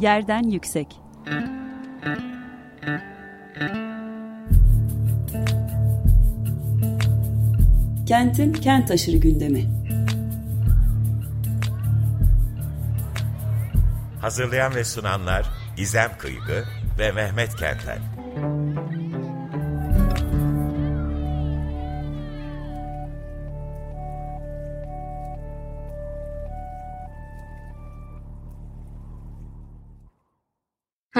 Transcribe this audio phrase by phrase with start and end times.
[0.00, 1.00] Yerden yüksek.
[8.06, 9.64] Kentin kent aşırı gündemi.
[14.20, 15.46] Hazırlayan ve sunanlar
[15.76, 16.64] İzem Kıygı
[16.98, 17.98] ve Mehmet Kentel.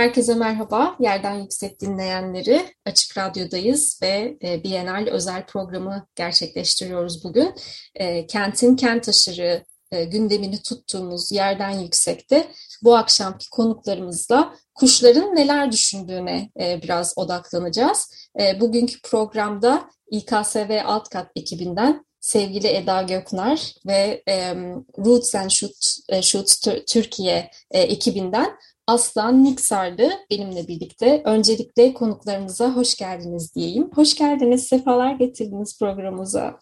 [0.05, 0.97] Herkese merhaba.
[1.01, 7.55] Yerden Yüksek dinleyenleri Açık Radyo'dayız ve e, Bienal özel programı gerçekleştiriyoruz bugün.
[7.95, 12.49] E, kentin kent aşırı e, gündemini tuttuğumuz Yerden Yüksek'te
[12.83, 18.29] bu akşamki konuklarımızla kuşların neler düşündüğüne biraz odaklanacağız.
[18.61, 24.55] Bugünkü programda İKSV Alt Kat ekibinden sevgili Eda Göknar ve e,
[24.99, 31.23] Roots and Shoots, e, Shoots Türkiye e, ekibinden Aslan Niksar'dı benimle birlikte.
[31.25, 33.91] Öncelikle konuklarımıza hoş geldiniz diyeyim.
[33.95, 36.59] Hoş geldiniz, sefalar getirdiniz programımıza.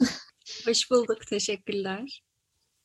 [0.66, 2.22] Hoş bulduk, teşekkürler.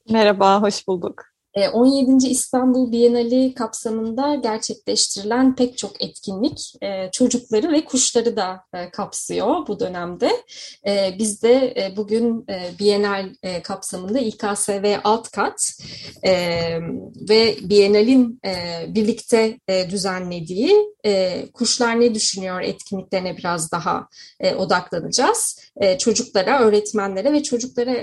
[0.09, 1.36] Merhaba, hoş bulduk.
[1.66, 2.27] 17.
[2.27, 9.67] E, İstanbul Bienali kapsamında gerçekleştirilen pek çok etkinlik e, çocukları ve kuşları da e, kapsıyor
[9.67, 10.31] bu dönemde.
[11.19, 12.47] Biz de bugün
[12.80, 15.73] Bienal kapsamında İKSV alt kat
[17.30, 18.41] ve Bienal'in
[18.88, 20.75] birlikte düzenlediği
[21.53, 24.08] Kuşlar Ne Düşünüyor etkinliklerine biraz daha
[24.58, 25.59] odaklanacağız.
[26.00, 27.95] Çocuklara, öğretmenlere ve çocuklara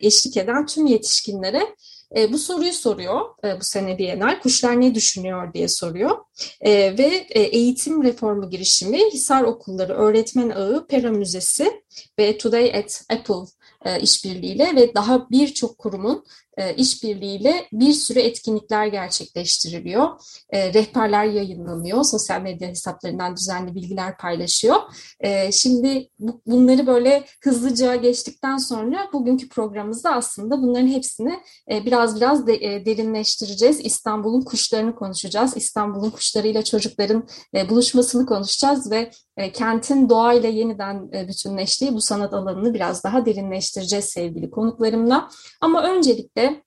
[0.00, 1.62] eşlik eden tüm yetişkinlere
[2.16, 4.40] e, bu soruyu soruyor e, bu sene Bienal.
[4.40, 6.18] Kuşlar ne düşünüyor diye soruyor.
[6.60, 11.82] E, ve e, eğitim reformu girişimi Hisar Okulları Öğretmen Ağı Pera Müzesi
[12.18, 13.50] ve Today at Apple
[13.84, 16.24] e, işbirliğiyle ve daha birçok kurumun
[16.76, 20.08] işbirliğiyle bir sürü etkinlikler gerçekleştiriliyor.
[20.50, 24.76] E, rehberler yayınlanıyor, sosyal medya hesaplarından düzenli bilgiler paylaşıyor.
[25.20, 31.40] E, şimdi bu, bunları böyle hızlıca geçtikten sonra bugünkü programımızda aslında bunların hepsini
[31.70, 33.80] e, biraz biraz de, e, derinleştireceğiz.
[33.84, 35.56] İstanbul'un kuşlarını konuşacağız.
[35.56, 42.34] İstanbul'un kuşlarıyla çocukların e, buluşmasını konuşacağız ve e, kentin doğayla yeniden e, bütünleştiği bu sanat
[42.34, 45.28] alanını biraz daha derinleştireceğiz sevgili konuklarımla.
[45.60, 46.62] Ama öncelikle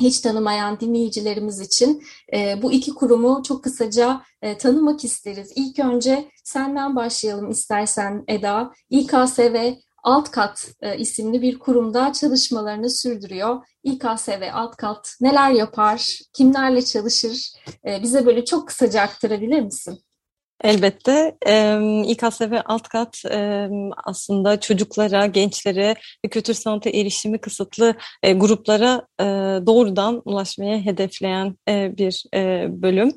[0.00, 2.02] hiç tanımayan dinleyicilerimiz için
[2.34, 5.52] e, bu iki kurumu çok kısaca e, tanımak isteriz.
[5.56, 8.72] İlk önce senden başlayalım istersen Eda.
[8.90, 9.72] İKSV
[10.02, 13.66] Alt Kat isimli bir kurumda çalışmalarını sürdürüyor.
[13.82, 17.52] İKSV Alt Kat neler yapar, kimlerle çalışır?
[18.02, 19.98] Bize böyle çok kısaca aktarabilir misin?
[20.64, 21.36] Elbette.
[22.06, 23.22] İKSV alt kat
[24.04, 25.94] aslında çocuklara, gençlere
[26.24, 29.24] ve kültür sanata erişimi kısıtlı e, gruplara e,
[29.66, 32.24] doğrudan ulaşmaya hedefleyen e, bir
[32.82, 33.12] bölüm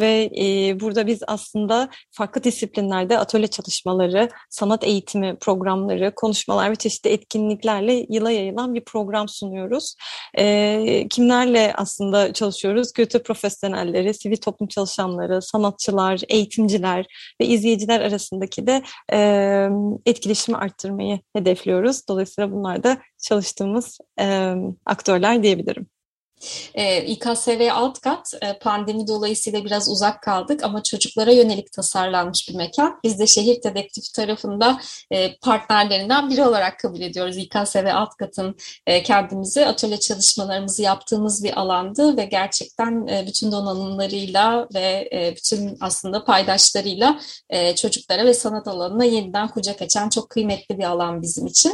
[0.00, 7.10] ve e, burada biz aslında farklı disiplinlerde atölye çalışmaları, sanat eğitimi programları, konuşmalar ve çeşitli
[7.10, 9.94] etkinliklerle yıla yayılan bir program sunuyoruz.
[10.38, 12.92] E, kimlerle aslında çalışıyoruz?
[12.92, 17.06] Kötü profesyonelleri, sivil toplum çalışanları, sanatçılar, eğitimciler
[17.40, 18.82] ve izleyiciler arasındaki de
[19.12, 19.68] e,
[20.06, 22.08] etkileşimi arttırmayı hedefliyoruz.
[22.08, 24.54] Dolayısıyla bunlar da çalıştığımız e,
[24.86, 25.86] aktörler diyebilirim.
[26.74, 32.54] E, İKSV alt kat e, pandemi dolayısıyla biraz uzak kaldık ama çocuklara yönelik tasarlanmış bir
[32.54, 33.00] mekan.
[33.04, 34.80] Biz de şehir dedektifi tarafında
[35.10, 37.36] e, partnerlerinden biri olarak kabul ediyoruz.
[37.36, 44.68] İKSV alt katın e, kendimizi atölye çalışmalarımızı yaptığımız bir alandı ve gerçekten e, bütün donanımlarıyla
[44.74, 47.20] ve e, bütün aslında paydaşlarıyla
[47.50, 51.72] e, çocuklara ve sanat alanına yeniden kucak açan çok kıymetli bir alan bizim için.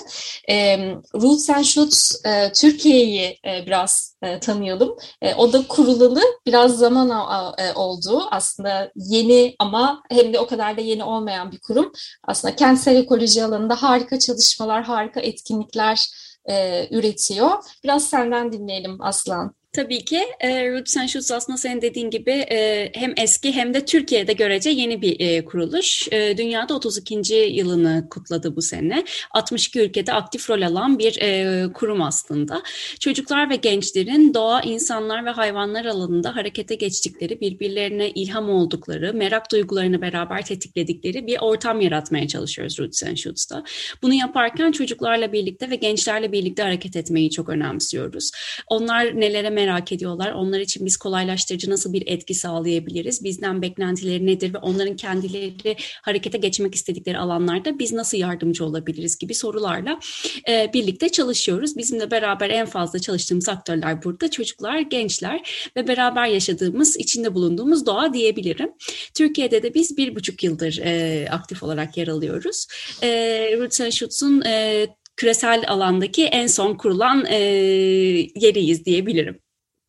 [0.51, 0.78] E,
[1.15, 4.97] Roots and Shoots e, Türkiye'yi e, biraz e, tanıyalım.
[5.22, 7.10] E, o da kurulalı biraz zaman
[7.59, 8.22] e, oldu.
[8.31, 11.93] Aslında yeni ama hem de o kadar da yeni olmayan bir kurum.
[12.25, 16.06] Aslında kentsel ekoloji alanında harika çalışmalar, harika etkinlikler
[16.50, 17.50] e, üretiyor.
[17.84, 19.55] Biraz senden dinleyelim Aslan.
[19.72, 23.84] Tabii ki e, Roots and Shoots aslında senin dediğin gibi e, hem eski hem de
[23.84, 26.09] Türkiye'de görece yeni bir e, kuruluş.
[26.13, 27.34] E, dünyada 32.
[27.34, 29.04] yılını kutladı bu sene.
[29.30, 32.63] 62 ülkede aktif rol alan bir e, kurum aslında.
[33.01, 40.03] Çocuklar ve gençlerin doğa, insanlar ve hayvanlar alanında harekete geçtikleri, birbirlerine ilham oldukları, merak duygularını
[40.03, 43.65] beraber tetikledikleri bir ortam yaratmaya çalışıyoruz Roots and Shoots'ta.
[44.03, 48.30] Bunu yaparken çocuklarla birlikte ve gençlerle birlikte hareket etmeyi çok önemsiyoruz.
[48.66, 50.32] Onlar nelere merak ediyorlar.
[50.32, 53.24] Onlar için biz kolaylaştırıcı nasıl bir etki sağlayabiliriz?
[53.24, 59.34] Bizden beklentileri nedir ve onların kendileri harekete geçmek istedikleri alanlarda biz nasıl yardımcı olabiliriz gibi
[59.34, 60.00] sorularla
[60.48, 61.76] e, birlikte çalışıyoruz.
[61.76, 68.14] Bizimle beraber en fazla çalıştığımız aktörler burada çocuklar, gençler ve beraber yaşadığımız, içinde bulunduğumuz doğa
[68.14, 68.72] diyebilirim.
[69.14, 72.66] Türkiye'de de biz bir buçuk yıldır e, aktif olarak yer alıyoruz.
[73.03, 73.09] E,
[73.59, 74.86] Roots and Shoots'un e,
[75.16, 77.36] küresel alandaki en son kurulan e,
[78.36, 79.41] yeriyiz diyebilirim.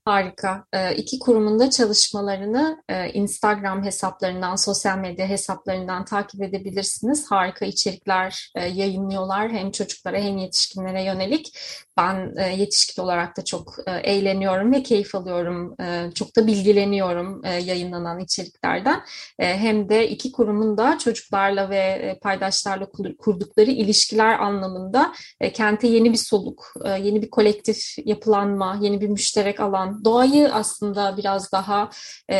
[0.05, 0.65] Harika.
[0.73, 7.31] Ee, iki kurumun da çalışmalarını e, Instagram hesaplarından, sosyal medya hesaplarından takip edebilirsiniz.
[7.31, 11.57] Harika içerikler e, yayınlıyorlar hem çocuklara hem yetişkinlere yönelik.
[11.97, 15.75] Ben e, yetişkin olarak da çok eğleniyorum ve keyif alıyorum.
[16.15, 19.01] Çok da bilgileniyorum yayınlanan içeriklerden.
[19.37, 22.85] Hem de iki kurumun da çocuklarla ve paydaşlarla
[23.17, 25.13] kurdukları ilişkiler anlamında
[25.53, 31.51] kente yeni bir soluk, yeni bir kolektif yapılanma, yeni bir müşterek alan doğayı aslında biraz
[31.51, 31.89] daha
[32.29, 32.37] e,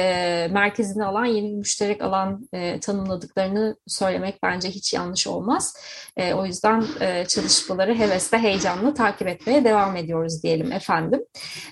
[0.52, 5.78] merkezine alan yeni bir müşterek alan e, tanımladıklarını söylemek bence hiç yanlış olmaz.
[6.18, 11.26] E, o yüzden e, çalışmaları hevesle, heyecanla takip etmeye devam ediyoruz diyelim efendim.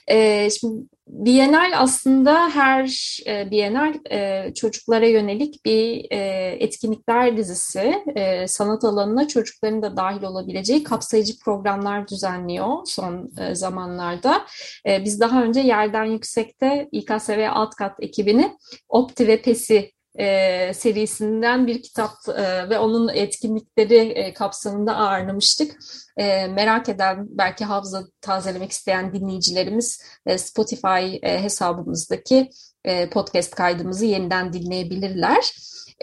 [0.08, 6.18] E, şimdi Bienal aslında her e, Bienal e, çocuklara yönelik bir e,
[6.60, 8.04] etkinlikler dizisi.
[8.16, 14.46] E, sanat alanına çocukların da dahil olabileceği kapsayıcı programlar düzenliyor son e, zamanlarda.
[14.88, 18.58] E, biz daha önce Yerden Yüksek'te İKSV Alt Kat ekibini
[18.90, 25.80] Opti ve PES'i e, serisinden bir kitap e, ve onun etkinlikleri e, kapsamında ağırlamıştık.
[26.18, 32.50] E, merak eden, belki hafıza tazelemek isteyen dinleyicilerimiz e, Spotify e, hesabımızdaki
[32.86, 35.54] e, podcast kaydımızı yeniden dinleyebilirler.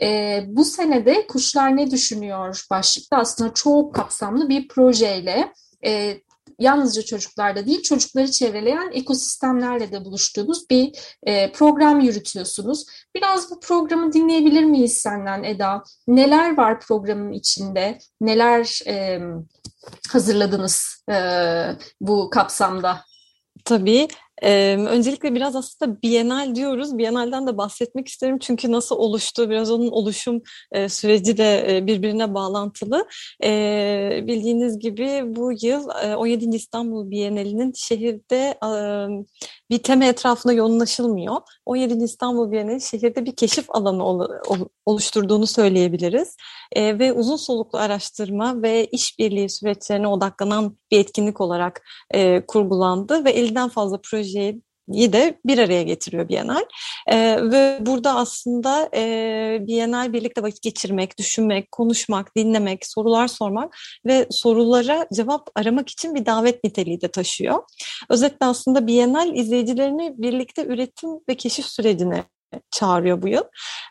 [0.03, 5.53] E, bu senede Kuşlar Ne Düşünüyor başlıkta aslında çok kapsamlı bir projeyle
[5.85, 6.21] e,
[6.59, 12.87] yalnızca çocuklarda değil çocukları çevreleyen ekosistemlerle de buluştuğunuz bir e, program yürütüyorsunuz.
[13.15, 15.83] Biraz bu programı dinleyebilir miyiz senden Eda?
[16.09, 17.99] Neler var programın içinde?
[18.21, 19.21] Neler e,
[20.09, 21.17] hazırladınız e,
[22.01, 23.01] bu kapsamda?
[23.65, 24.09] Tabii.
[24.43, 26.99] Ee, öncelikle biraz aslında Bienal diyoruz.
[26.99, 30.43] Bienal'den de bahsetmek isterim çünkü nasıl oluştu, biraz onun oluşum
[30.73, 33.07] e, süreci de e, birbirine bağlantılı.
[33.45, 36.57] E, bildiğiniz gibi bu yıl e, 17.
[36.57, 38.71] İstanbul Bienali'nin şehirde e,
[39.71, 41.37] bir tema etrafında yoğunlaşılmıyor.
[41.67, 42.05] 17.
[42.05, 46.37] İstanbul Bienali şehirde bir keşif alanı ol, ol, oluşturduğunu söyleyebiliriz.
[46.73, 53.31] E, ve uzun soluklu araştırma ve işbirliği süreçlerine odaklanan bir etkinlik olarak e, kurgulandı ve
[53.31, 56.65] elden fazla projeyi de bir araya getiriyor Bienal.
[57.09, 63.77] Ee, ve burada aslında e, Bienal birlikte vakit geçirmek, düşünmek, konuşmak, dinlemek, sorular sormak
[64.07, 67.63] ve sorulara cevap aramak için bir davet niteliği de taşıyor.
[68.11, 72.25] Özetle aslında Bienal izleyicilerini birlikte üretim ve keşif sürecine
[72.71, 73.43] çağırıyor bu yıl.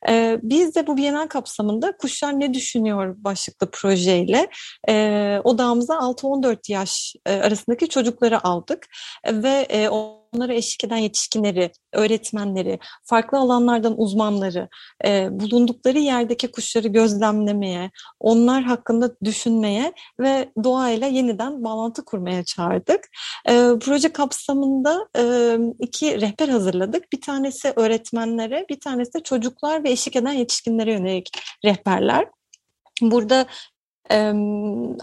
[0.09, 4.47] Ee, biz de bu Bienal kapsamında Kuşlar Ne Düşünüyor başlıklı projeyle
[4.89, 8.87] e, odağımıza 6-14 yaş e, arasındaki çocukları aldık
[9.31, 9.89] ve e,
[10.33, 14.69] onlara eşlik eden yetişkinleri, öğretmenleri, farklı alanlardan uzmanları,
[15.05, 23.09] e, bulundukları yerdeki kuşları gözlemlemeye, onlar hakkında düşünmeye ve doğayla yeniden bağlantı kurmaya çağırdık.
[23.49, 25.23] E, proje kapsamında e,
[25.79, 27.11] iki rehber hazırladık.
[27.13, 31.29] Bir tanesi öğretmenlere, bir tanesi de çocuklar ve eşlik eden yetişkinlere yönelik
[31.65, 32.27] rehberler.
[33.01, 33.45] Burada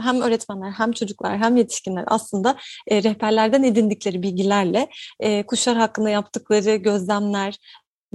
[0.00, 2.56] hem öğretmenler hem çocuklar hem yetişkinler aslında
[2.88, 4.88] e, rehberlerden edindikleri bilgilerle
[5.20, 7.58] e, kuşlar hakkında yaptıkları gözlemler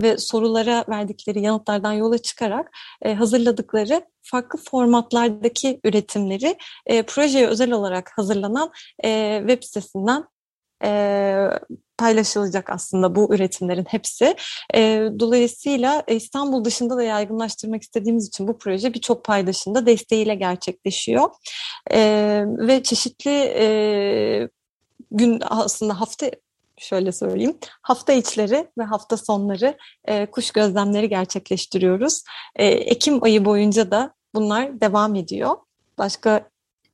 [0.02, 2.72] ve sorulara verdikleri yanıtlardan yola çıkarak
[3.02, 6.58] e, hazırladıkları farklı formatlardaki üretimleri
[7.08, 8.72] projeye özel olarak hazırlanan
[9.40, 10.26] web sitesinden
[12.00, 14.36] paylaşılacak aslında bu üretimlerin hepsi.
[14.76, 21.30] E, dolayısıyla İstanbul dışında da yaygınlaştırmak istediğimiz için bu proje birçok paydaşında desteğiyle gerçekleşiyor.
[21.92, 22.00] E,
[22.46, 24.50] ve çeşitli e,
[25.12, 26.32] gün aslında hafta
[26.78, 27.58] şöyle söyleyeyim.
[27.82, 32.24] Hafta içleri ve hafta sonları e, kuş gözlemleri gerçekleştiriyoruz.
[32.56, 35.56] E, Ekim ayı boyunca da bunlar devam ediyor.
[35.98, 36.49] Başka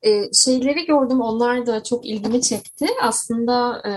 [0.06, 2.86] e, şeyleri gördüm onlar da çok ilgimi çekti.
[3.02, 3.92] Aslında e,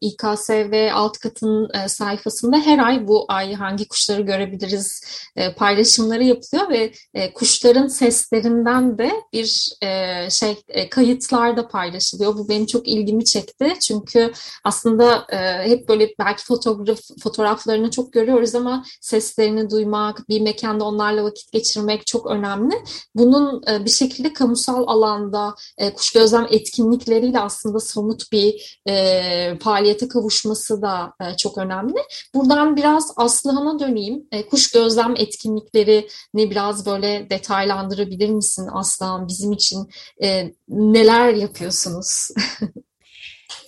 [0.00, 5.04] İKSV alt katın e, sayfasında her ay bu ay hangi kuşları görebiliriz
[5.36, 12.38] e, paylaşımları yapılıyor ve e, kuşların seslerinden de bir e, şey e, kayıtlar da paylaşılıyor.
[12.38, 13.74] Bu benim çok ilgimi çekti.
[13.80, 14.32] Çünkü
[14.64, 21.24] aslında e, hep böyle belki fotoğraf fotoğraflarını çok görüyoruz ama seslerini duymak, bir mekanda onlarla
[21.24, 22.74] vakit geçirmek çok önemli.
[23.14, 30.08] Bunun e, bir şekilde kamusal alanda e, kuş gözlem etkinlikleriyle aslında somut bir e, faaliyete
[30.08, 31.98] kavuşması da e, çok önemli.
[32.34, 34.28] Buradan biraz Aslıhan'a döneyim.
[34.32, 39.28] E, kuş gözlem etkinlikleri ne biraz böyle detaylandırabilir misin Aslıhan?
[39.28, 39.88] Bizim için
[40.22, 42.28] e, neler yapıyorsunuz?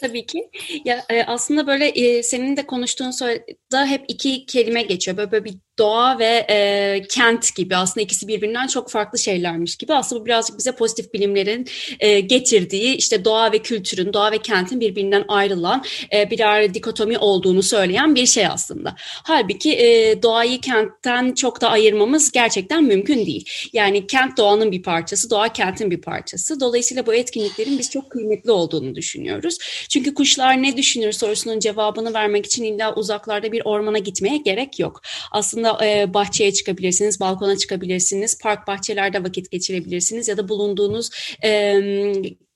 [0.02, 0.50] Tabii ki.
[0.84, 5.16] Ya e, aslında böyle e, senin de konuştuğun sırada hep iki kelime geçiyor.
[5.16, 9.94] Böyle, böyle bir doğa ve e, kent gibi aslında ikisi birbirinden çok farklı şeylermiş gibi.
[9.94, 11.66] Aslında bu birazcık bize pozitif bilimlerin
[12.00, 15.84] e, getirdiği işte doğa ve kültürün, doğa ve kentin birbirinden ayrılan
[16.14, 18.94] e, birer dikotomi olduğunu söyleyen bir şey aslında.
[18.98, 23.44] Halbuki e, doğayı kentten çok da ayırmamız gerçekten mümkün değil.
[23.72, 26.60] Yani kent doğanın bir parçası, doğa kentin bir parçası.
[26.60, 29.58] Dolayısıyla bu etkinliklerin biz çok kıymetli olduğunu düşünüyoruz.
[29.88, 35.00] Çünkü kuşlar ne düşünür sorusunun cevabını vermek için illa uzaklarda bir ormana gitmeye gerek yok.
[35.32, 41.10] Aslında e, bahçeye çıkabilirsiniz, balkona çıkabilirsiniz, park bahçelerde vakit geçirebilirsiniz ya da bulunduğunuz
[41.44, 41.80] e,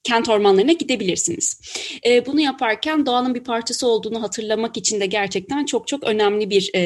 [0.07, 1.61] kent ormanlarına gidebilirsiniz.
[2.07, 6.71] E, bunu yaparken doğanın bir parçası olduğunu hatırlamak için de gerçekten çok çok önemli bir
[6.75, 6.83] e,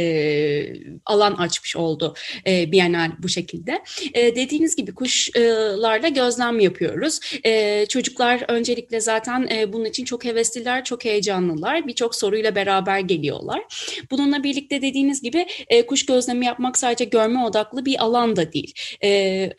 [1.07, 2.15] alan açmış oldu
[2.47, 3.83] e, Bienal bu şekilde.
[4.15, 7.21] E, dediğiniz gibi kuşlarla gözlem yapıyoruz.
[7.45, 11.87] E, çocuklar öncelikle zaten e, bunun için çok hevesliler, çok heyecanlılar.
[11.87, 13.63] Birçok soruyla beraber geliyorlar.
[14.11, 18.75] Bununla birlikte dediğiniz gibi e, kuş gözlemi yapmak sadece görme odaklı bir alan da değil.
[19.05, 19.51] E,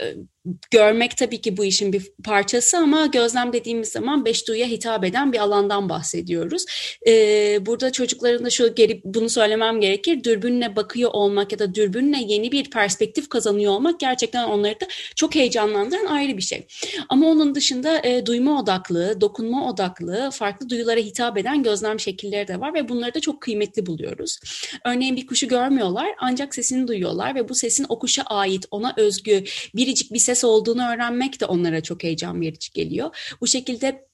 [0.71, 5.33] görmek tabii ki bu işin bir parçası ama gözlem dediğimiz zaman beş duyuya hitap eden
[5.33, 6.65] bir alandan bahsediyoruz.
[7.07, 10.23] Ee, burada çocukların da şu geri bunu söylemem gerekir.
[10.23, 15.35] Dürbünle bakıyor olmak ya da dürbünle yeni bir perspektif kazanıyor olmak gerçekten onları da çok
[15.35, 16.67] heyecanlandıran ayrı bir şey.
[17.09, 22.59] Ama onun dışında e, duyma odaklı, dokunma odaklı, farklı duyulara hitap eden gözlem şekilleri de
[22.59, 24.39] var ve bunları da çok kıymetli buluyoruz.
[24.85, 29.43] Örneğin bir kuşu görmüyorlar ancak sesini duyuyorlar ve bu sesin o kuşa ait, ona özgü,
[29.75, 33.35] biricik bir ses ses olduğunu öğrenmek de onlara çok heyecan verici geliyor.
[33.41, 34.10] Bu şekilde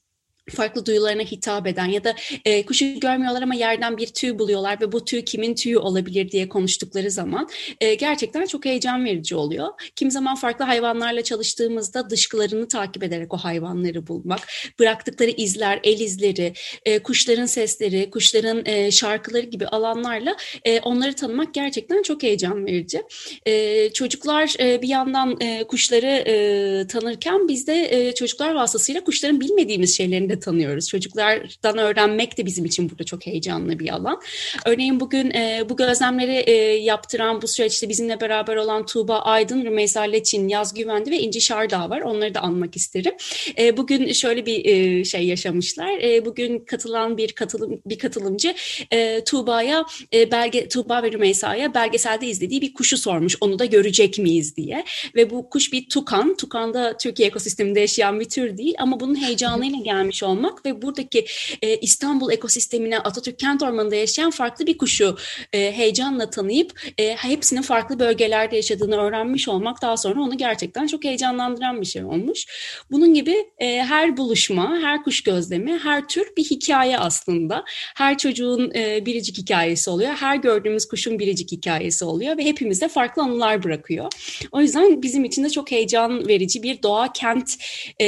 [0.55, 4.91] farklı duyularına hitap eden ya da e, kuşu görmüyorlar ama yerden bir tüy buluyorlar ve
[4.91, 7.49] bu tüy kimin tüyü olabilir diye konuştukları zaman
[7.81, 9.67] e, gerçekten çok heyecan verici oluyor.
[9.95, 14.39] Kim zaman farklı hayvanlarla çalıştığımızda dışkılarını takip ederek o hayvanları bulmak,
[14.79, 16.53] bıraktıkları izler, el izleri,
[16.85, 20.35] e, kuşların sesleri, kuşların e, şarkıları gibi alanlarla
[20.65, 23.01] e, onları tanımak gerçekten çok heyecan verici.
[23.45, 29.41] E, çocuklar e, bir yandan e, kuşları e, tanırken biz de e, çocuklar vasıtasıyla kuşların
[29.41, 30.87] bilmediğimiz şeylerini de tanıyoruz.
[30.87, 34.21] Çocuklardan öğrenmek de bizim için burada çok heyecanlı bir alan.
[34.65, 40.01] Örneğin bugün e, bu gözlemleri e, yaptıran bu süreçte bizimle beraber olan Tuğba Aydın, Rümeysa
[40.01, 42.01] Leçin, Yaz Güvendi ve İnci Şardağ var.
[42.01, 43.13] Onları da anmak isterim.
[43.59, 45.97] E, bugün şöyle bir e, şey yaşamışlar.
[46.01, 48.55] E, bugün katılan bir katılım bir katılımcı
[48.91, 53.35] e, Tuğba'ya e, belge Tuğba ve Rümeysa'ya belgeselde izlediği bir kuşu sormuş.
[53.41, 54.85] Onu da görecek miyiz diye.
[55.15, 56.37] Ve bu kuş bir tukan.
[56.37, 61.25] Tukan da Türkiye ekosisteminde yaşayan bir tür değil ama bunun heyecanıyla gelmiş olmak ve buradaki
[61.61, 65.17] e, İstanbul ekosistemine Atatürk Kent Ormanı'nda yaşayan farklı bir kuşu
[65.53, 71.03] e, heyecanla tanıyıp e, hepsinin farklı bölgelerde yaşadığını öğrenmiş olmak daha sonra onu gerçekten çok
[71.03, 72.45] heyecanlandıran bir şey olmuş.
[72.91, 77.63] Bunun gibi e, her buluşma, her kuş gözlemi, her tür bir hikaye aslında.
[77.95, 80.13] Her çocuğun e, biricik hikayesi oluyor.
[80.13, 84.11] Her gördüğümüz kuşun biricik hikayesi oluyor ve hepimizde farklı anılar bırakıyor.
[84.51, 87.55] O yüzden bizim için de çok heyecan verici bir doğa kent
[88.01, 88.05] e,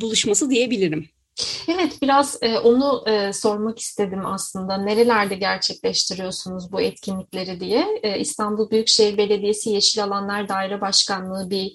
[0.00, 1.17] buluşması diyebilirim.
[1.68, 4.76] Evet, biraz e, onu e, sormak istedim aslında.
[4.76, 8.00] Nerelerde gerçekleştiriyorsunuz bu etkinlikleri diye.
[8.02, 11.72] E, İstanbul Büyükşehir Belediyesi Yeşil Alanlar Daire Başkanlığı bir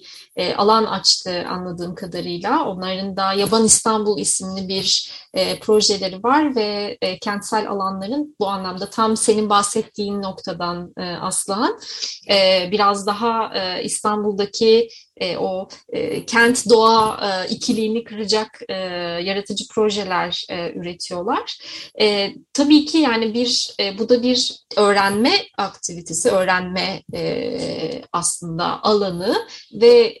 [0.56, 2.64] alan açtı anladığım kadarıyla.
[2.64, 8.90] Onların da Yaban İstanbul isimli bir e, projeleri var ve e, kentsel alanların bu anlamda
[8.90, 11.78] tam senin bahsettiğin noktadan e, Aslıhan
[12.30, 14.88] e, biraz daha İstanbul'daki
[15.38, 15.68] o
[16.26, 18.60] kent doğa ikiliğini kıracak
[19.24, 21.58] yaratıcı projeler üretiyorlar.
[22.52, 27.02] Tabii ki yani bir bu da bir öğrenme aktivitesi, öğrenme
[28.12, 29.36] aslında alanı
[29.72, 30.18] ve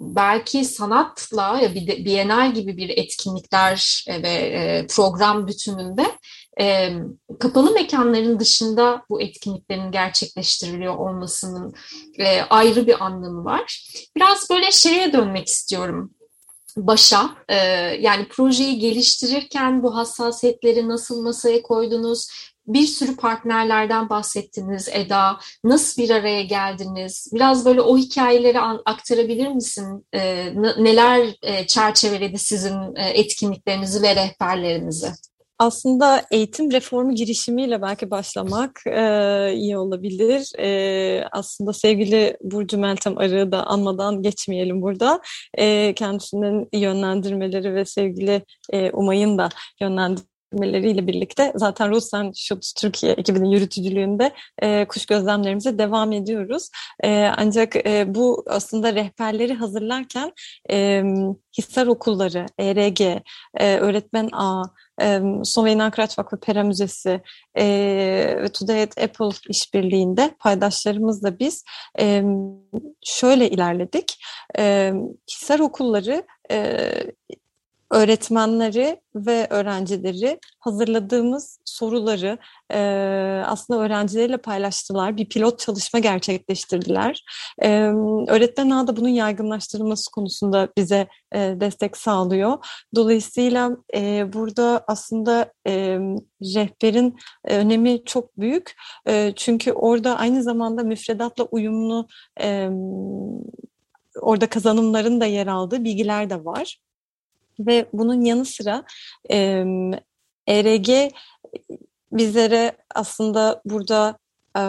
[0.00, 6.06] belki sanatla ya bir Bienal gibi bir etkinlikler e, ve e, program bütününde
[6.60, 6.92] e,
[7.40, 11.74] kapalı mekanların dışında bu etkinliklerin gerçekleştiriliyor olmasının
[12.50, 13.92] ayrı bir anlamı var.
[14.16, 16.14] Biraz böyle şeye dönmek istiyorum
[16.76, 17.30] başa
[18.00, 22.28] yani projeyi geliştirirken bu hassasiyetleri nasıl masaya koydunuz?
[22.66, 25.38] Bir sürü partnerlerden bahsettiniz Eda.
[25.64, 27.30] Nasıl bir araya geldiniz?
[27.34, 30.06] Biraz böyle o hikayeleri aktarabilir misin?
[30.12, 35.12] E, neler e, çerçeveledi sizin e, etkinliklerinizi ve rehberlerinizi?
[35.60, 40.52] aslında eğitim reformu girişimiyle belki başlamak e, iyi olabilir.
[40.58, 45.20] E, aslında sevgili Burcu Meltem Arı'yı da anmadan geçmeyelim burada.
[45.58, 49.48] E, kendisinin yönlendirmeleri ve sevgili e, Umay'ın da
[50.52, 56.70] yönlendirmeleriyle birlikte zaten Rusen Schutz Türkiye ekibinin yürütücülüğünde e, kuş gözlemlerimize devam ediyoruz.
[57.02, 60.32] E, ancak e, bu aslında rehberleri hazırlarken
[60.70, 61.02] e,
[61.58, 64.62] Hisar Okulları, ERG, e, Öğretmen A,
[65.02, 67.20] e, Slovenya Nankrat Vakfı Pera Müzesi
[67.54, 67.64] e,
[68.42, 71.64] ve Today at Apple işbirliğinde paydaşlarımızla biz
[72.00, 72.22] e,
[73.04, 74.24] şöyle ilerledik.
[74.58, 74.92] E,
[75.30, 76.90] Hisar Okulları e,
[77.90, 82.38] öğretmenleri ve öğrencileri hazırladığımız soruları
[82.72, 82.78] e,
[83.46, 85.16] aslında öğrencileriyle paylaştılar.
[85.16, 87.24] Bir pilot çalışma gerçekleştirdiler.
[87.62, 87.70] E,
[88.28, 92.58] öğretmen ağ da bunun yaygınlaştırılması konusunda bize e, destek sağlıyor.
[92.94, 95.98] Dolayısıyla e, burada aslında e,
[96.42, 98.76] rehberin önemi çok büyük.
[99.06, 102.06] E, çünkü orada aynı zamanda müfredatla uyumlu
[102.40, 102.68] e,
[104.20, 106.78] orada kazanımların da yer aldığı bilgiler de var.
[107.66, 108.84] Ve bunun yanı sıra
[109.30, 109.64] e,
[110.48, 111.12] ERG
[112.12, 114.18] bizlere aslında burada
[114.56, 114.62] e,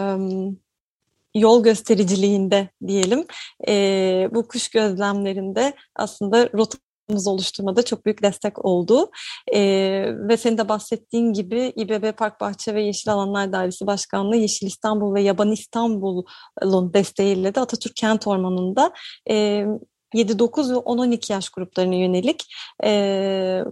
[1.34, 3.26] yol göstericiliğinde diyelim
[3.68, 9.10] e, bu kuş gözlemlerinde aslında rotamız oluşturmada çok büyük destek oldu.
[9.54, 9.60] E,
[10.28, 15.14] ve senin de bahsettiğin gibi İBB Park Bahçe ve Yeşil Alanlar Dairesi Başkanlığı Yeşil İstanbul
[15.14, 18.92] ve Yaban İstanbul'un desteğiyle de Atatürk Kent Ormanı'nda
[19.30, 19.66] e,
[20.14, 22.54] 7-9 ve 10-12 yaş gruplarına yönelik
[22.84, 23.64] e,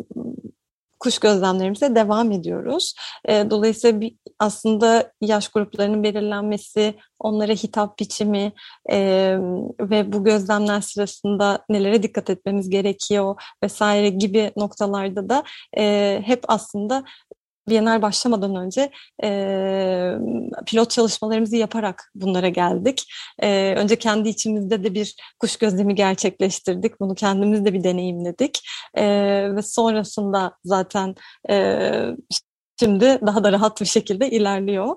[1.00, 2.94] kuş gözlemlerimize devam ediyoruz.
[3.28, 8.52] E, dolayısıyla bir, aslında yaş gruplarının belirlenmesi, onlara hitap biçimi
[8.90, 8.98] e,
[9.80, 15.44] ve bu gözlemler sırasında nelere dikkat etmemiz gerekiyor vesaire gibi noktalarda da
[15.78, 17.04] e, hep aslında
[17.68, 18.90] Bienal başlamadan önce
[19.24, 20.12] e,
[20.66, 23.12] pilot çalışmalarımızı yaparak bunlara geldik.
[23.38, 27.00] E, önce kendi içimizde de bir kuş gözlemi gerçekleştirdik.
[27.00, 28.60] Bunu kendimiz de bir deneyimledik.
[28.94, 29.04] E,
[29.56, 31.14] ve sonrasında zaten
[31.50, 31.90] e,
[32.80, 34.96] şimdi daha da rahat bir şekilde ilerliyor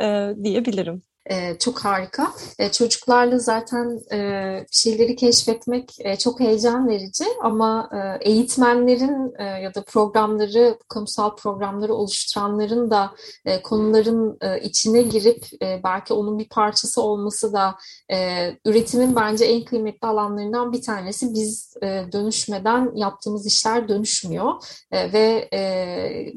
[0.00, 1.02] e, diyebilirim.
[1.30, 2.32] E, çok harika.
[2.58, 9.74] E, çocuklarla zaten e, şeyleri keşfetmek e, çok heyecan verici ama e, eğitmenlerin e, ya
[9.74, 13.14] da programları, kamusal programları oluşturanların da
[13.44, 17.74] e, konuların e, içine girip e, belki onun bir parçası olması da
[18.12, 21.34] e, üretimin bence en kıymetli alanlarından bir tanesi.
[21.34, 24.52] Biz e, dönüşmeden yaptığımız işler dönüşmüyor
[24.92, 26.32] e, ve e,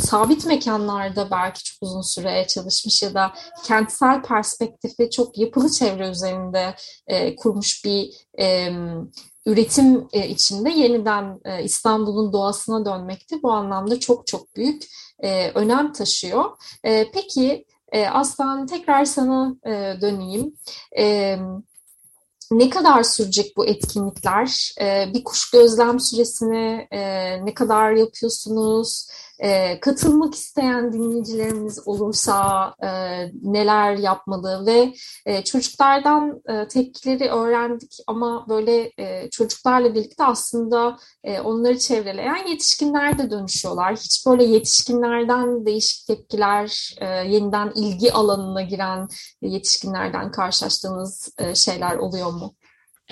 [0.00, 3.32] sabit mekanlarda belki çok uzun süre çalışmış ya da
[3.90, 6.74] kentsel perspektifi çok yapılı çevre üzerinde
[7.06, 8.68] e, kurmuş bir e,
[9.46, 14.82] üretim e, içinde yeniden e, İstanbul'un doğasına dönmekte bu anlamda çok çok büyük
[15.18, 16.44] e, önem taşıyor.
[16.84, 20.54] E, peki e, Aslan tekrar sana e, döneyim.
[20.98, 21.36] E,
[22.52, 24.74] ne kadar sürecek bu etkinlikler?
[24.80, 27.00] E, bir kuş gözlem süresini e,
[27.46, 29.08] ne kadar yapıyorsunuz?
[29.42, 32.88] E, katılmak isteyen dinleyicilerimiz olursa e,
[33.42, 34.94] neler yapmalı ve
[35.26, 43.18] e, çocuklardan e, tepkileri öğrendik ama böyle e, çocuklarla birlikte aslında e, onları çevreleyen yetişkinler
[43.18, 43.96] de dönüşüyorlar.
[43.96, 49.08] Hiç böyle yetişkinlerden değişik tepkiler, e, yeniden ilgi alanına giren
[49.42, 52.54] yetişkinlerden karşılaştığınız e, şeyler oluyor mu?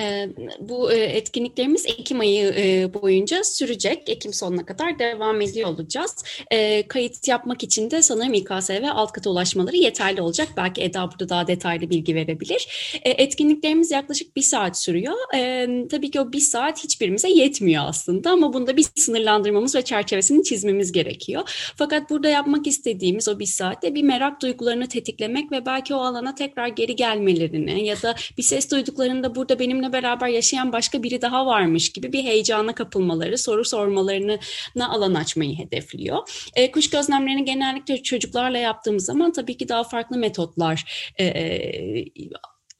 [0.01, 0.29] Ee,
[0.61, 4.09] bu e, etkinliklerimiz Ekim ayı e, boyunca sürecek.
[4.09, 6.17] Ekim sonuna kadar devam ediyor olacağız.
[6.53, 10.49] Ee, kayıt yapmak için de sanırım İKSV alt kata ulaşmaları yeterli olacak.
[10.57, 12.69] Belki Eda burada daha detaylı bilgi verebilir.
[13.03, 15.15] Ee, etkinliklerimiz yaklaşık bir saat sürüyor.
[15.91, 20.93] Tabii ki o bir saat hiçbirimize yetmiyor aslında ama bunda bir sınırlandırmamız ve çerçevesini çizmemiz
[20.93, 21.73] gerekiyor.
[21.77, 26.35] Fakat burada yapmak istediğimiz o bir saatte bir merak duygularını tetiklemek ve belki o alana
[26.35, 31.23] tekrar geri gelmelerini ya da bir ses duyduklarında burada benimle benimle beraber yaşayan başka biri
[31.23, 34.39] daha varmış gibi bir heyecana kapılmaları, soru sormalarını
[34.81, 36.29] alan açmayı hedefliyor.
[36.55, 40.85] E, kuş gözlemlerini genellikle çocuklarla yaptığımız zaman tabii ki daha farklı metotlar
[41.19, 42.05] e, e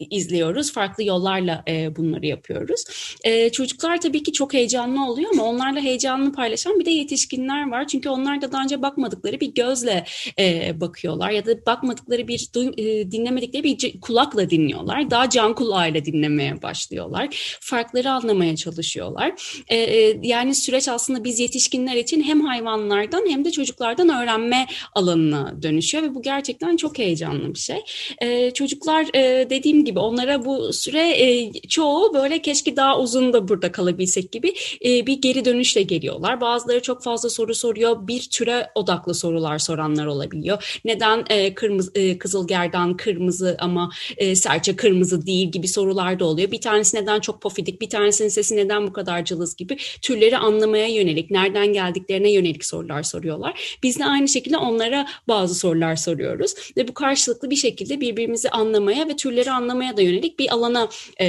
[0.01, 0.73] izliyoruz.
[0.73, 2.85] Farklı yollarla e, bunları yapıyoruz.
[3.25, 7.87] E, çocuklar tabii ki çok heyecanlı oluyor ama onlarla heyecanını paylaşan bir de yetişkinler var.
[7.87, 10.05] Çünkü onlar da daha önce bakmadıkları bir gözle
[10.39, 15.11] e, bakıyorlar ya da bakmadıkları bir e, dinlemedikleri bir kulakla dinliyorlar.
[15.11, 17.59] Daha can kulağıyla dinlemeye başlıyorlar.
[17.61, 19.33] Farkları anlamaya çalışıyorlar.
[19.69, 25.63] E, e, yani süreç aslında biz yetişkinler için hem hayvanlardan hem de çocuklardan öğrenme alanına
[25.63, 27.79] dönüşüyor ve bu gerçekten çok heyecanlı bir şey.
[28.19, 33.49] E, çocuklar e, dediğim gibi onlara bu süre e, çoğu böyle keşke daha uzun da
[33.49, 36.41] burada kalabilsek gibi e, bir geri dönüşle geliyorlar.
[36.41, 38.09] Bazıları çok fazla soru soruyor.
[38.09, 40.81] Bir türe odaklı sorular soranlar olabiliyor.
[40.85, 46.51] Neden e, kırmızı e, kızılgerdan kırmızı ama e, serçe kırmızı değil gibi sorular da oluyor.
[46.51, 50.89] Bir tanesi neden çok pofidik, bir tanesinin sesi neden bu kadar cılız gibi türleri anlamaya
[50.89, 53.79] yönelik, nereden geldiklerine yönelik sorular soruyorlar.
[53.83, 59.09] Biz de aynı şekilde onlara bazı sorular soruyoruz ve bu karşılıklı bir şekilde birbirimizi anlamaya
[59.09, 60.89] ve türleri anlamaya da yönelik bir alana
[61.21, 61.27] e,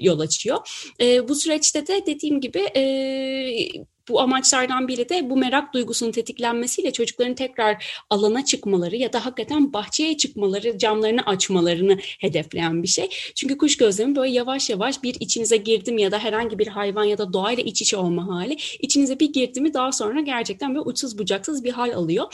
[0.00, 0.58] yol açıyor.
[1.00, 2.82] E, bu süreçte de dediğim gibi e,
[4.10, 9.72] bu amaçlardan biri de bu merak duygusunun tetiklenmesiyle çocukların tekrar alana çıkmaları ya da hakikaten
[9.72, 13.08] bahçeye çıkmaları, camlarını açmalarını hedefleyen bir şey.
[13.34, 17.18] Çünkü kuş gözlemi böyle yavaş yavaş bir içinize girdim ya da herhangi bir hayvan ya
[17.18, 18.56] da doğayla iç içe olma hali.
[18.80, 22.26] İçinize bir girdi mi daha sonra gerçekten böyle uçsuz bucaksız bir hal alıyor.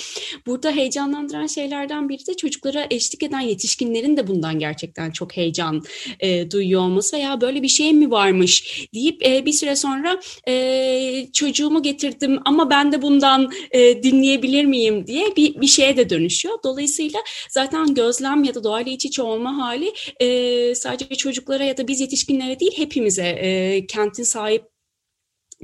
[0.47, 5.83] Burada heyecanlandıran şeylerden biri de çocuklara eşlik eden yetişkinlerin de bundan gerçekten çok heyecan
[6.21, 11.29] e, duyuyor olması veya böyle bir şey mi varmış deyip e, bir süre sonra e,
[11.33, 16.11] çocuğu çocuğumu getirdim ama ben de bundan e, dinleyebilir miyim diye bir, bir şeye de
[16.11, 16.59] dönüşüyor.
[16.65, 21.89] Dolayısıyla zaten gözlem ya da doğayla iç içe olma hali e, sadece çocuklara ya da
[21.89, 24.76] biz yetişkinlere değil hepimize e, kentin sahip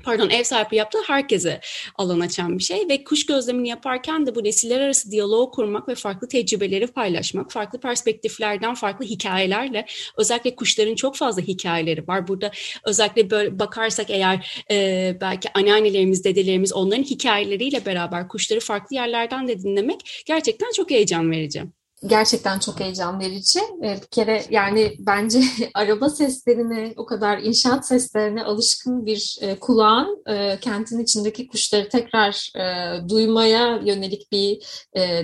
[0.04, 1.60] pardon ev sahipliği yaptığı herkese
[1.94, 5.94] alan açan bir şey ve kuş gözlemini yaparken de bu nesiller arası diyalog kurmak ve
[5.94, 12.28] farklı tecrübeleri paylaşmak, farklı perspektiflerden farklı hikayelerle özellikle kuşların çok fazla hikayeleri var.
[12.28, 12.50] Burada
[12.84, 19.58] özellikle böyle bakarsak eğer e, belki anneannelerimiz, dedelerimiz onların hikayeleriyle beraber kuşları farklı yerlerden de
[19.58, 21.62] dinlemek gerçekten çok heyecan verici
[22.06, 23.60] gerçekten çok heyecan verici.
[23.84, 25.40] Ee, bir kere yani bence
[25.74, 32.50] araba seslerine, o kadar inşaat seslerine alışkın bir e, kulağın e, kentin içindeki kuşları tekrar
[32.56, 34.62] e, duymaya yönelik bir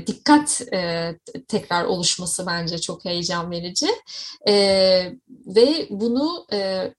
[0.07, 0.62] dikkat
[1.49, 3.87] tekrar oluşması bence çok heyecan verici.
[5.47, 6.47] Ve bunu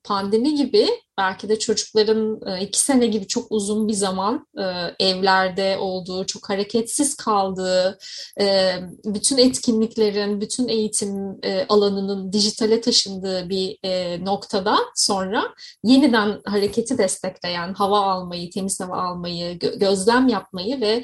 [0.04, 0.88] pandemi gibi
[1.20, 4.64] belki de çocukların e, iki sene gibi çok uzun bir zaman e,
[5.08, 7.98] evlerde olduğu, çok hareketsiz kaldığı,
[8.42, 13.78] e, bütün etkinliklerin, bütün eğitim alanının dijitale taşındığı bir
[14.26, 15.44] noktada sonra
[15.84, 21.04] yeniden hareketi destekleyen hava almayı, temiz hava almayı, gözlem yapmayı ve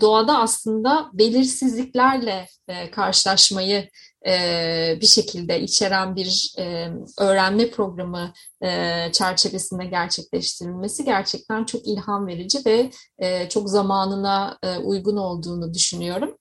[0.00, 2.46] doğada aslında belirsizliklerle
[2.90, 3.88] karşılaşmayı
[4.26, 8.32] e, bir şekilde içeren bir e, öğrenme programı
[8.64, 8.68] e,
[9.12, 16.36] çerçevesinde gerçekleştirilmesi gerçekten çok ilham verici ve e, çok zamanına e, uygun olduğunu düşünüyorum.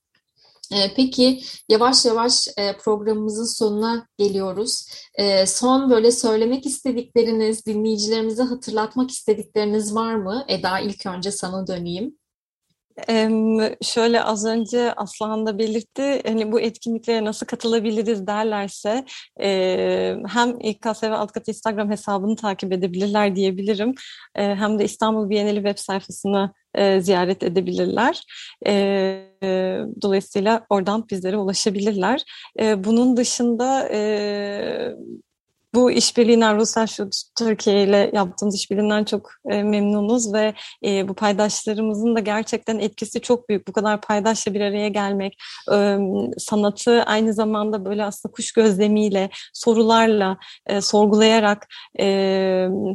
[0.71, 4.85] E, peki yavaş yavaş e, programımızın sonuna geliyoruz.
[5.15, 10.45] E, son böyle söylemek istedikleriniz, dinleyicilerimize hatırlatmak istedikleriniz var mı?
[10.47, 12.20] Eda ilk önce sana döneyim.
[13.82, 19.06] Şöyle az önce Aslan da belirtti hani bu etkinliklere nasıl katılabiliriz derlerse
[20.27, 23.95] hem İKSV Altkat Instagram hesabını takip edebilirler diyebilirim
[24.34, 26.54] hem de İstanbul Bienali web sayfasını
[26.99, 28.23] ziyaret edebilirler.
[30.01, 32.23] Dolayısıyla oradan bizlere ulaşabilirler.
[32.60, 33.89] Bunun dışında
[35.73, 40.53] bu işbirliğinden Rusya şu Türkiye ile yaptığımız işbirliğinden çok e, memnunuz ve
[40.86, 43.67] e, bu paydaşlarımızın da gerçekten etkisi çok büyük.
[43.67, 45.38] Bu kadar paydaşla bir araya gelmek,
[45.73, 45.97] e,
[46.38, 51.67] sanatı aynı zamanda böyle aslında kuş gözlemiyle, sorularla, e, sorgulayarak
[51.99, 52.05] e,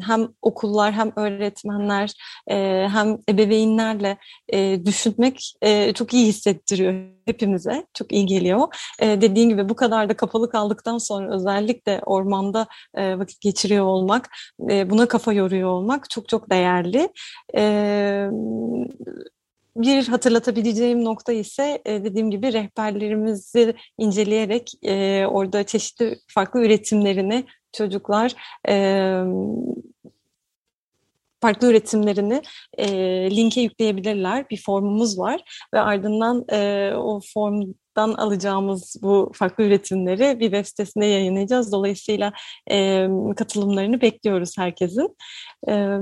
[0.07, 2.13] hem okullar hem öğretmenler
[2.51, 4.17] e, hem ebeveynlerle
[4.53, 8.69] e, düşünmek e, çok iyi hissettiriyor hepimize çok iyi geliyor.
[9.01, 14.31] E, dediğin gibi bu kadar da kapalı kaldıktan sonra özellikle ormanda e, vakit geçiriyor olmak,
[14.71, 17.09] e, buna kafa yoruyor olmak çok çok değerli.
[17.57, 18.29] E,
[19.77, 24.73] bir hatırlatabileceğim nokta ise dediğim gibi rehberlerimizi inceleyerek
[25.29, 28.35] orada çeşitli farklı üretimlerini çocuklar
[31.41, 32.43] farklı üretimlerini
[32.79, 32.87] e,
[33.31, 34.51] linke yükleyebilirler.
[34.51, 41.07] Bir formumuz var ve ardından e, o formdan alacağımız bu farklı üretimleri bir web sitesinde
[41.07, 41.73] yayınlayacağız.
[41.73, 42.33] Dolayısıyla
[42.71, 45.17] e, katılımlarını bekliyoruz herkesin.
[45.69, 45.99] E,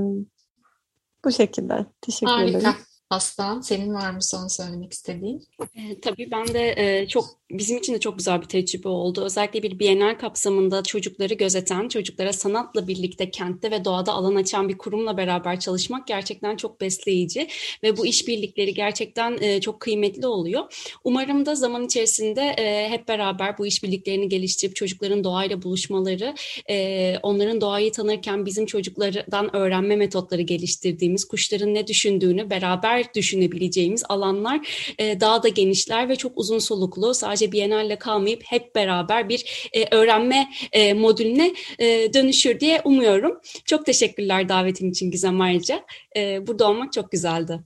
[1.24, 1.86] bu şekilde.
[2.00, 2.58] Teşekkür Harika.
[2.58, 2.74] ederim.
[3.14, 5.42] Aslan, senin var mı son söylemek istediğin?
[5.60, 9.24] E, tabii ben de e, çok bizim için de çok güzel bir tecrübe oldu.
[9.24, 14.78] Özellikle bir Bienal kapsamında çocukları gözeten, çocuklara sanatla birlikte kentte ve doğada alan açan bir
[14.78, 17.48] kurumla beraber çalışmak gerçekten çok besleyici
[17.82, 20.94] ve bu işbirlikleri gerçekten e, çok kıymetli oluyor.
[21.04, 26.34] Umarım da zaman içerisinde e, hep beraber bu işbirliklerini geliştirip çocukların doğayla buluşmaları,
[26.70, 34.60] e, onların doğayı tanırken bizim çocuklardan öğrenme metotları geliştirdiğimiz, kuşların ne düşündüğünü beraber düşünebileceğimiz alanlar
[34.98, 39.96] e, daha da genişler ve çok uzun soluklu, sadece Biennale kalmayıp hep beraber bir e,
[39.96, 43.40] öğrenme e, modülüne e, dönüşür diye umuyorum.
[43.64, 45.84] Çok teşekkürler davetin için Gizem ayrıca.
[46.16, 47.60] E, burada olmak çok güzeldi.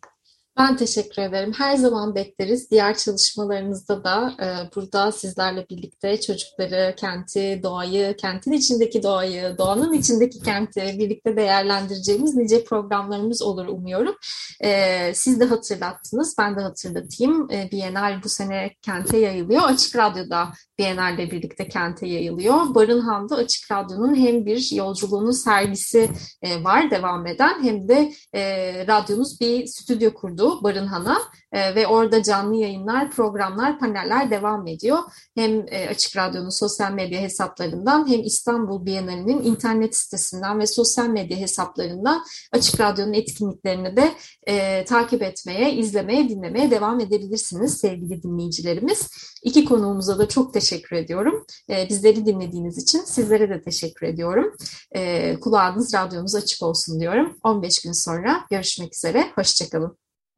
[0.58, 1.52] Ben teşekkür ederim.
[1.58, 2.70] Her zaman bekleriz.
[2.70, 10.42] Diğer çalışmalarınızda da e, burada sizlerle birlikte çocukları, kenti, doğayı, kentin içindeki doğayı, doğanın içindeki
[10.42, 14.14] kenti birlikte değerlendireceğimiz nice programlarımız olur umuyorum.
[14.60, 17.50] E, siz de hatırlattınız, ben de hatırlatayım.
[17.50, 19.62] E, Bienal bu sene kente yayılıyor.
[19.62, 22.74] Açık Radyo'da Bienal'le birlikte kente yayılıyor.
[22.74, 26.10] Barınhan'da Açık Radyo'nun hem bir yolculuğunun sergisi
[26.42, 28.42] e, var devam eden hem de e,
[28.86, 31.18] radyonuz bir stüdyo kurdu Barınhan'a
[31.52, 34.98] e, ve orada canlı yayınlar, programlar, paneller devam ediyor.
[35.34, 41.36] Hem e, Açık Radyo'nun sosyal medya hesaplarından hem İstanbul Bienali'nin internet sitesinden ve sosyal medya
[41.36, 44.12] hesaplarından Açık Radyo'nun etkinliklerini de
[44.46, 49.08] e, takip etmeye, izlemeye, dinlemeye devam edebilirsiniz sevgili dinleyicilerimiz.
[49.42, 51.46] İki konuğumuza da çok teşekkür ediyorum.
[51.70, 54.56] E, bizleri dinlediğiniz için sizlere de teşekkür ediyorum.
[54.92, 57.38] E, kulağınız, radyonuz açık olsun diyorum.
[57.42, 59.32] 15 gün sonra görüşmek üzere.
[59.34, 60.07] Hoşçakalın.